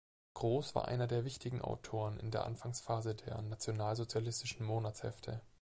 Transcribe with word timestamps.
Groß 0.33 0.73
war 0.73 0.87
einer 0.87 1.05
der 1.05 1.25
wichtigen 1.25 1.61
Autoren 1.61 2.19
in 2.19 2.31
der 2.31 2.45
Anfangsphase 2.47 3.13
der 3.13 3.39
"Nationalsozialistischen 3.43 4.65
Monatshefte". 4.65 5.41